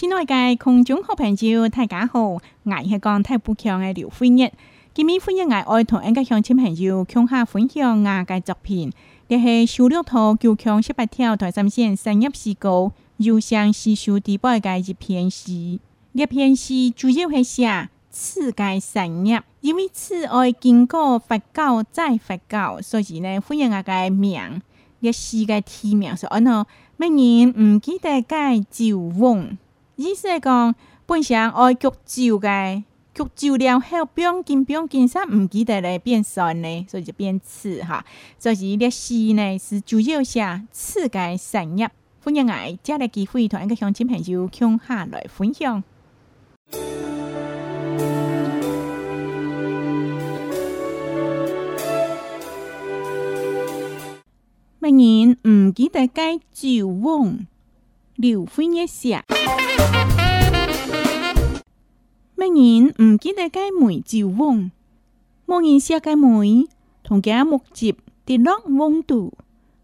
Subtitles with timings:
[0.00, 2.40] 亲爱的空中好朋友，大家好，我
[2.88, 4.52] 是讲太不强的刘飞燕。
[4.94, 8.92] 今日飞燕爱爱同一个乡亲朋友，向下分享我的作品，
[9.28, 15.80] 这是修六套九腔十八条台三线三叶诗歌，又像是秀第八个一片戏。
[16.14, 24.62] 这片戏主要会写此界三叶，因为此爱经过发酵再发酵，所以呢，飞燕阿个名，
[25.02, 26.64] 这诗个题名是安喏，
[26.96, 29.58] 每年唔记得改旧翁。
[30.06, 30.74] 意思讲，
[31.06, 38.04] 本想爱脚酒嘅，脚酒了后，冰冰冰冰啥毋记得咧变酸咧，所以就变刺哈。
[38.38, 41.90] 所以历史呢，是主要下刺嘅产业。
[42.22, 45.82] 欢迎来加来机会一个乡亲朋友，乡下来分享。
[54.78, 57.44] 明年唔记得该酒翁。
[58.20, 59.24] 流費一下。
[62.36, 64.72] 乜人唔記得該梅就翁，
[65.46, 66.64] 冇人寫該梅，
[67.04, 67.94] 同家木接
[68.24, 69.34] 跌落翁度，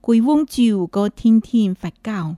[0.00, 2.36] 佢翁就個天天發酵，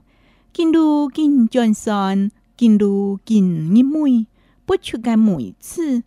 [0.51, 2.85] 見到見轉山，見到
[3.25, 4.27] 見一梅，
[4.65, 6.03] 不出該梅次，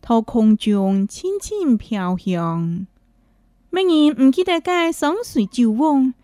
[0.00, 2.86] 頭空中輕輕飄香。
[3.70, 6.14] 乜人唔記得該上水就翁，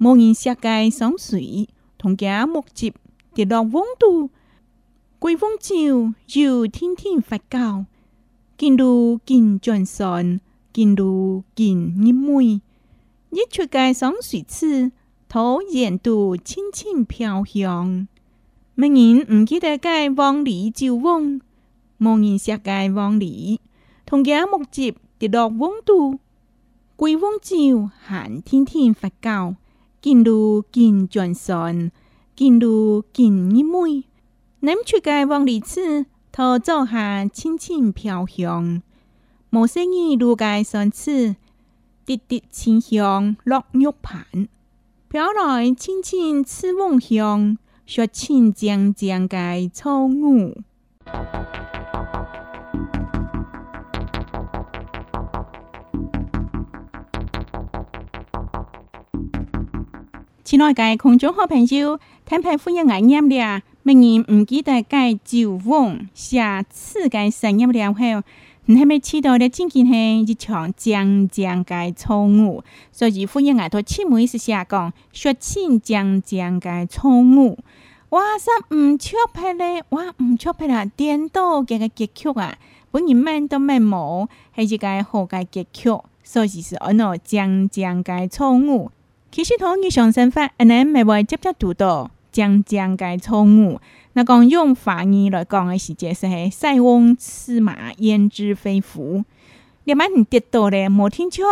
[0.00, 1.68] 冇人寫該上水。
[1.98, 2.94] 同家木集
[3.34, 4.30] 跌落温度，
[5.18, 7.86] 桂翁酒，又天天发酵，
[8.56, 10.40] 见如见泉山，
[10.72, 12.60] 见如见一妹，
[13.30, 14.92] 一出街赏水池，
[15.28, 18.06] 桃沿渡轻轻飘香。
[18.76, 21.40] 明年唔记得该往里就往，
[21.96, 23.60] 明人下届往里。
[24.06, 26.20] 同家木集跌落温度，
[26.94, 29.56] 桂翁酒，喊天天发酵。
[30.04, 30.38] กินดู
[30.76, 31.76] กินจนซอน
[32.38, 32.74] กินดู
[33.16, 33.92] กินงิมุย
[34.66, 35.88] น้ำชุกายวังลีซอ
[36.34, 38.64] ทอเจ้าหาชิ่งชิ่งเพียวหยง
[39.50, 41.16] โมเสงีดูกายซอนซึ
[42.06, 44.36] ติดติดชิงหยงลอกยกผาน
[45.08, 47.40] เพียวลอยชิ่งชิ่งซึวงหยง
[47.90, 50.36] ชัวชิ่งเจียงเจียงกายเช่างู
[60.50, 68.00] 亲爱的空中好朋友，坦白夫人眼念了，明年唔记得该旧往，下次该怎念了后，
[68.64, 69.50] 你系咪知道咧？
[69.50, 77.58] 真见系一场将将该错误，所以夫人眼托七妹是下讲说：，请将将该错误。
[78.08, 79.84] 哇塞，唔错拍咧！
[79.90, 80.86] 哇，唔错拍啦！
[80.86, 82.56] 点到几个结局啊？
[82.90, 85.90] 本人面都未摸，系只该何该结局？
[86.24, 88.90] 所以是安乐将将该错误。
[89.30, 93.78] 其实，同日常生活，阿侬咪会接接读到种种嘅错误。
[94.14, 99.22] 那讲用华语来讲嘅时界，是塞翁失马，焉知非福”。
[99.84, 101.42] 你万一跌倒咧，摩天车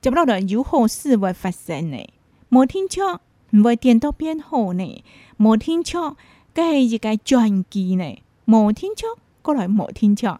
[0.00, 2.08] 接不到了，有好事会发生咧。
[2.48, 5.04] 摩天车唔会跌倒变好呢。
[5.36, 6.16] 摩天车
[6.54, 8.16] 佫系一个转机呢。
[8.44, 9.06] 摩天车
[9.42, 10.38] 过来，摩天车，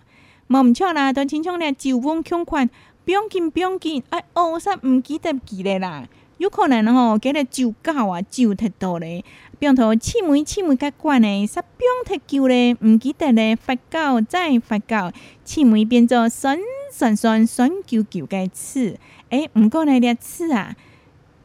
[0.49, 2.71] 冇唔错啦，都亲像咧就风穷款，
[3.05, 6.09] 不用紧，不用紧，哎，我煞唔记得记咧啦。
[6.39, 9.25] 有可能哦，今日酒搞啊，酒太多嘞，
[9.59, 15.13] 变说，青梅青梅较罐嘞，煞变太久嘞，毋记得嘞，发酵再发酵，
[15.45, 16.57] 青梅变做酸
[16.93, 18.97] 酸酸酸球球嘅刺，
[19.31, 20.77] 诶，毋过那点刺啊！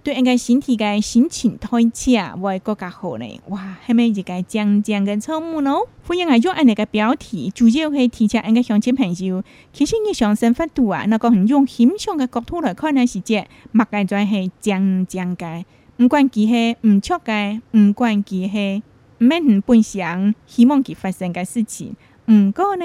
[0.04, 3.42] 对，应该身体该心情、推气啊，会更好呢。
[3.48, 5.88] 哇，下面一该降降个草木咯。
[6.06, 9.42] 欢迎我用安尼个标题，主要可提醒应该相亲朋友。
[9.72, 15.64] 其实你上升幅度啊，那个用形象的角度来看，呢是只物嘅，全系降降个，
[16.04, 18.82] 唔管己事，唔错个，唔管己事，
[19.20, 21.96] 唔免你本想希望佢发生个事情，
[22.30, 22.84] 唔过呢，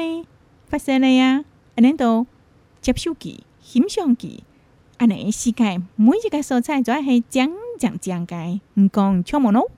[0.67, 2.29] 发生了呀，安尼都
[2.81, 4.45] 接受其欣赏其。
[4.99, 7.49] 安尼世界每一个蔬菜主要系讲
[7.79, 9.71] 讲讲解，唔讲抢冇咯。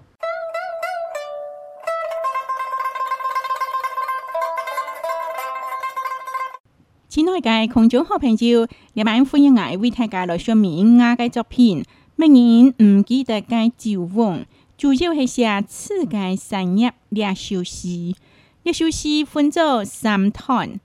[7.07, 11.85] 亲爱嘅空中好朋友，你晚欢迎我为大家来说明我嘅作品。
[12.17, 14.47] 乜人唔记得嘅酒翁，
[14.79, 17.89] 主要系写此嘅三叶两首诗，
[18.63, 20.81] 一首诗分做三段，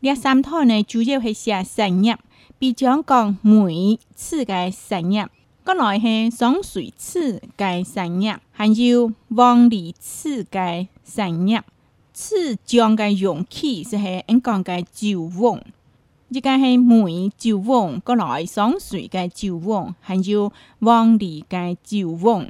[0.00, 2.18] 呢三段呢主要系写三叶。
[2.60, 5.28] 比將講每次嘅產業，
[5.64, 11.62] 國內係上水次嘅產業，還有黃泥次嘅產業。
[12.12, 15.60] 次將嘅容器就係應講嘅酒甕，
[16.30, 22.48] 依家係每酒甕，國內上水嘅酒甕，還有黃泥嘅酒甕。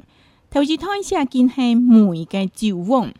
[0.49, 3.11] 頭先睇下見係每嘅酒甕，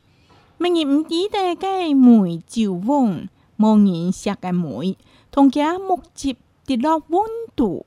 [0.57, 3.27] 明日唔記得嘅每酒甕，
[3.59, 4.97] 冇人食嘅每，
[5.29, 6.35] 同嘅木質。
[6.69, 7.21] 地热温
[7.55, 7.83] 度、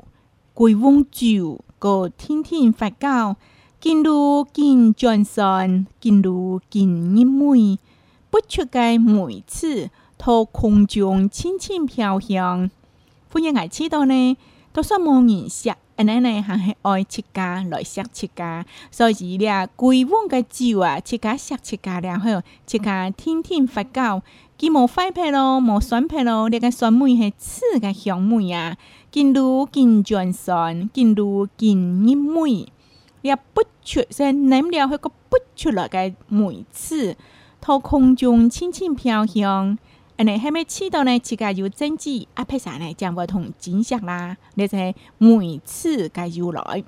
[0.52, 3.36] 贵温酒个天天发酵，
[3.80, 7.78] 进入进江山，进入进日梅，
[8.28, 9.88] 不出个每次，
[10.18, 12.72] 托空中轻轻飘香。
[13.32, 14.36] 欢迎艾吃到呢。
[14.72, 18.02] 都说莫认识，奶奶还是爱吃家来吃
[18.34, 24.22] 家，所以咧，贵王个酒啊，吃家食吃家了后，吃家天天发糕，
[24.56, 28.74] 既无坏皮咯，无酸皮咯，你嘅酸梅系刺个香梅啊，
[29.10, 32.66] 进入进泉山，进入进你梅，
[33.30, 35.98] 啊不出声，难了，许个不出来个
[36.28, 37.14] 梅子，
[37.60, 39.76] 透空中轻轻飘香。
[40.24, 46.84] 你喺咩次度呢，世界要整治阿片散呢，将我同景色啦，你系每次佢要来。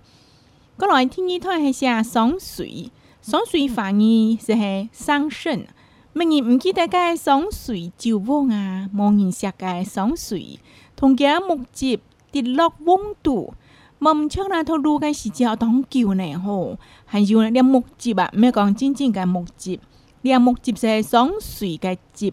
[0.78, 2.90] 过来听一听系写爽水，
[3.22, 5.64] 爽水反而是系双胜。
[6.12, 10.60] 明日唔记得嘅双水就汪啊，冇人食嘅双水
[10.94, 11.98] 同家木节
[12.30, 13.54] 跌落汪度。
[13.98, 15.84] 冇唔错啦，套路嘅时间好长
[16.16, 19.80] 呢，吼，还有啲木节啊，没系讲真正嘅木节，
[20.22, 22.32] 连木节是系水嘅节。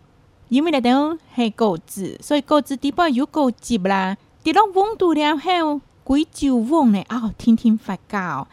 [0.52, 4.18] 因为那等系谷子，所以谷子底部有果汁啦。
[4.44, 8.46] 滴落温度了，后，贵州温嘞，哦，天天发酵，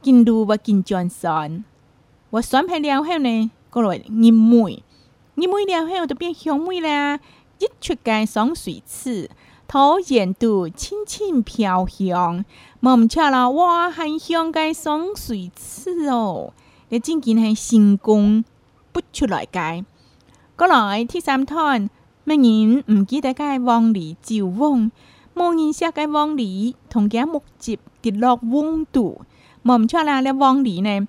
[0.00, 1.64] 进入不金江山，
[2.30, 4.80] 我选配了后呢，过来银梅，
[5.34, 7.18] 银梅了后就变香梅啦。
[7.58, 9.28] 一出盖爽水池，
[9.66, 12.44] 桃源渡，轻轻飘香。
[12.78, 16.52] 梦错了，我很香盖爽水池哦。
[16.90, 18.44] 你真见系成功
[18.92, 19.84] 不出来盖。
[20.60, 21.88] 过来，第三趟，
[22.22, 24.92] 没人，唔记得该往里就翁，
[25.32, 29.22] 没人想个往里，同件木屐跌落翁度。
[29.62, 31.08] 我们错那那往里呢？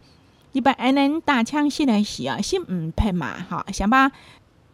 [0.54, 4.14] 一般二人打枪时来时啊，是唔拍马哈，想吧？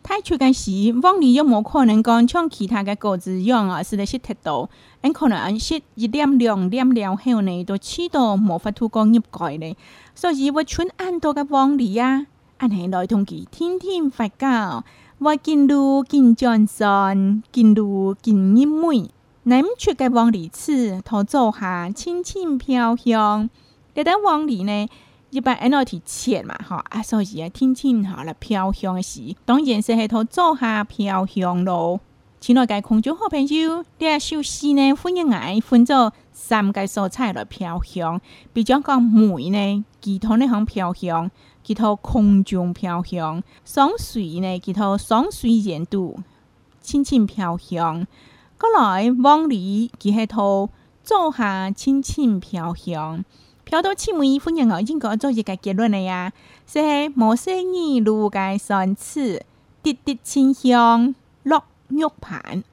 [0.04, 0.70] 太出间事，
[1.02, 4.70] 往里又冇可能讲像其他的个子样啊，是来些太多。
[5.02, 9.76] 恁可能是一点两、点了后呢都起到冇法度讲入改月
[10.14, 12.28] 所以，我出按到个往里呀。
[12.58, 14.84] 安尼来通知天天发教，
[15.20, 19.12] 我见路见转山，见路见阴妹，
[19.44, 23.48] 乃出个往里次，头坐下轻轻飘香。
[23.94, 24.88] 嘅等往里呢，
[25.30, 32.00] 一般安尼提切嘛，吼啊，所以啊，轻轻吼来飘香时，当然说是系头坐下飘香咯。
[32.40, 34.94] 前耐界空中好朋友，啲啊烧尸呢？
[34.94, 38.22] 欢迎爱分做三个蔬菜来飘香，
[38.54, 39.84] 比较讲梅呢？
[40.00, 41.32] 其他呢行飘香，
[41.64, 44.60] 其他空中飘香，双水呢？
[44.60, 46.20] 其他双水盐度
[46.80, 48.06] 轻轻飘香。
[48.60, 50.70] 过来往里，其他土
[51.04, 53.26] 做下轻轻飘香，
[53.64, 56.32] 飘到千梅婚姻矮应该做一个结论了呀。
[56.68, 59.44] 即系某些二路界三次
[59.82, 61.64] 滴滴清香落。
[61.90, 62.64] 玉盘，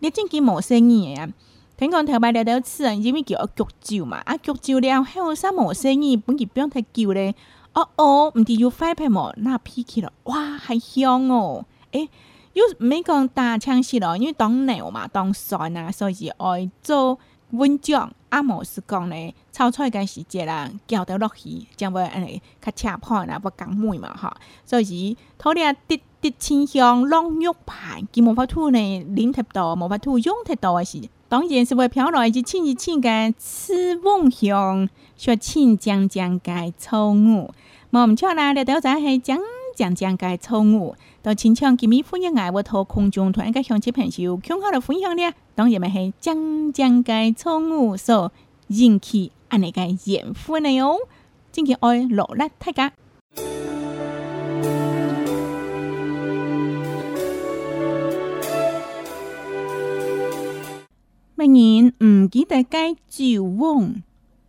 [0.00, 1.28] 你真几无生意啊？
[1.76, 3.46] 听讲头摆料料子，因为叫
[3.80, 6.16] 剧照嘛，啊剧照了，还有啥毛生意？
[6.16, 7.34] 本季不用太旧咧。
[7.72, 11.64] 哦哦，唔地有发排无，那脾气了，哇，还香哦！
[11.92, 12.10] 诶，
[12.54, 17.16] 又没讲打枪戏咯，因为当牛嘛，当蒜啊，所以爱做
[17.50, 18.12] 温章。
[18.30, 18.42] 啊。
[18.42, 24.32] 无是讲咧，炒菜是时节啦，浇到落去，就会尼较赤破啦，不讲梅嘛吼，
[24.66, 26.02] 所以头了滴。
[26.22, 37.46] 的清香，龙肉盘，佮毛发兔呢，林太多，毛发兔用太多是，当然，是会飘来一串一串的刺翁香，说清江江界草鱼，
[37.90, 38.52] 我们错啦！
[38.52, 39.38] 你都在系江
[39.74, 45.22] 江江界草鱼，到清腔吉米欢热爱我托空中团一个香气朋香，强好了分享呢。
[45.54, 48.30] 当然咪系江江界草鱼，所
[48.68, 50.80] 引起安尼个热火呢？
[50.82, 50.96] 哦，
[51.50, 52.92] 真天爱落力太家。
[62.30, 63.96] 記得改酒甕，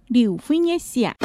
[0.06, 1.16] 劉飛一寫。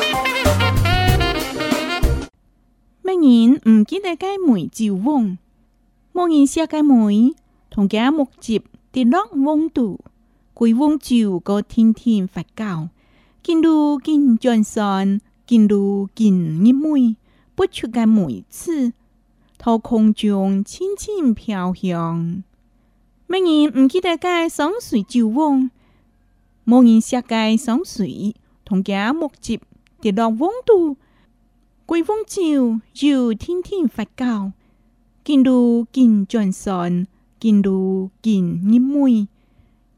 [3.05, 5.37] 乜人唔記得改梅酒甕？
[6.15, 7.35] 冇人寫嘅梅，
[7.69, 10.01] 同嘅木接跌落甕度，
[10.55, 12.89] 佢甕酒個天天發酵，
[13.43, 15.77] 見到見轉山，見到
[16.15, 17.17] 見一梅，
[17.55, 18.95] 不出嘅梅刺，
[19.59, 22.43] 頭空中輕輕飄香。
[23.29, 25.69] 乜人唔記得改上水酒甕？
[26.69, 29.61] 无人设计上水，同家木接
[30.01, 30.97] 跌落风度，
[31.87, 34.51] 归风照就天天发酵，
[35.25, 35.53] 见到
[35.93, 37.07] 见转神，
[37.39, 37.71] 见到
[38.21, 39.29] 见热妹，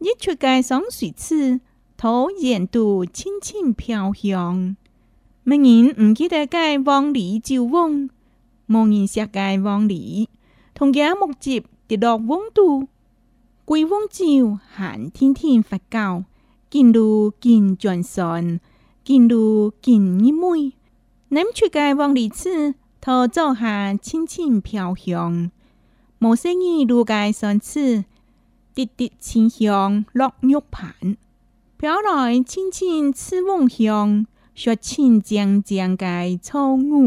[0.01, 1.59] 一出街上水次，
[1.97, 4.77] 头沿度轻轻飘香。
[5.47, 8.11] 乜人唔记得街往里照望，
[8.67, 10.29] 无人设计往里，
[10.75, 12.89] 同家木接跌落风度，
[13.65, 16.25] 归风照行天天发酵。
[16.75, 17.09] กินดู
[17.45, 18.45] กินจวนซอน
[19.07, 19.43] กินดู
[19.85, 20.63] กินยิ้มมุย
[21.35, 22.55] น้ำชุกายวังลีซึ
[23.05, 25.33] ทอเจ้าหาชิ่นชิ่นเพียวหยง
[26.19, 27.87] หมเส้นีดูกายซอนซึ
[28.77, 31.07] ติดติดชิงหยงลอกยกผาน
[31.77, 34.09] เพียวหน่อยชิ่นชิ่นซึวงหยง
[34.61, 37.05] ชัวชิ่นเจียงเจียงกายเช่างู